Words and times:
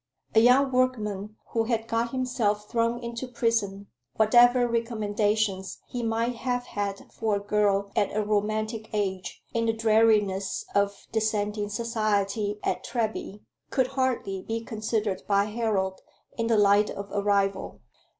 A 0.33 0.39
young 0.39 0.71
workman 0.71 1.37
who 1.51 1.65
had 1.65 1.87
got 1.87 2.09
himself 2.09 2.67
thrown 2.67 2.97
into 3.03 3.27
prison, 3.27 3.85
whatever 4.15 4.67
recommendations 4.67 5.77
he 5.87 6.01
might 6.01 6.37
have 6.37 6.63
had 6.65 7.11
for 7.13 7.35
a 7.35 7.39
girl 7.39 7.91
at 7.95 8.11
a 8.17 8.23
romantic 8.23 8.89
age 8.93 9.43
in 9.53 9.67
the 9.67 9.73
dreariness 9.73 10.65
of 10.73 11.05
Dissenting 11.11 11.69
society 11.69 12.57
at 12.63 12.83
Treby, 12.83 13.41
could 13.69 13.89
hardly 13.89 14.41
be 14.41 14.61
considered 14.63 15.21
by 15.27 15.45
Harold 15.45 16.01
in 16.35 16.47
the 16.47 16.57
light 16.57 16.89
of 16.89 17.11
a 17.11 17.21
rival. 17.21 17.81